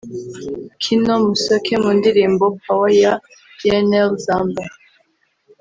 Kino 0.81 1.13
Musoke 1.25 1.73
mu 1.83 1.89
ndirimbo 1.97 2.45
Power 2.63 2.91
ya 3.01 3.13
Gnl 3.59 4.09
Zamba 4.23 4.63